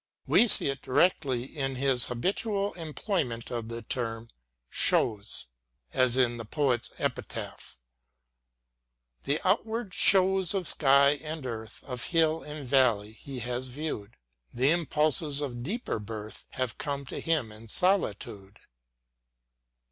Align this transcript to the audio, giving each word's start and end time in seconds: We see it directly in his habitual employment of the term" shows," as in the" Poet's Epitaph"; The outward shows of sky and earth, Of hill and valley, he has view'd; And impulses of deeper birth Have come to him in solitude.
We 0.25 0.47
see 0.47 0.65
it 0.69 0.81
directly 0.81 1.43
in 1.43 1.75
his 1.75 2.07
habitual 2.07 2.73
employment 2.73 3.51
of 3.51 3.67
the 3.69 3.83
term" 3.83 4.31
shows," 4.87 5.45
as 5.93 6.17
in 6.17 6.37
the" 6.37 6.45
Poet's 6.57 6.91
Epitaph"; 6.97 7.77
The 9.25 9.39
outward 9.47 9.93
shows 9.93 10.55
of 10.55 10.67
sky 10.67 11.19
and 11.21 11.45
earth, 11.45 11.83
Of 11.83 12.05
hill 12.05 12.41
and 12.41 12.65
valley, 12.67 13.11
he 13.11 13.41
has 13.41 13.67
view'd; 13.67 14.17
And 14.51 14.61
impulses 14.61 15.39
of 15.39 15.61
deeper 15.61 15.99
birth 15.99 16.47
Have 16.53 16.79
come 16.79 17.05
to 17.05 17.19
him 17.21 17.51
in 17.51 17.67
solitude. 17.67 18.57